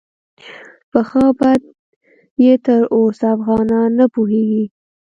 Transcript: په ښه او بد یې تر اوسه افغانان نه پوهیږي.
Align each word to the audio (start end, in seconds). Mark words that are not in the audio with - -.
په 0.91 0.99
ښه 1.07 1.21
او 1.27 1.31
بد 1.39 1.61
یې 2.43 2.53
تر 2.65 2.81
اوسه 2.95 3.25
افغانان 3.35 3.89
نه 3.99 4.05
پوهیږي. 4.13 4.65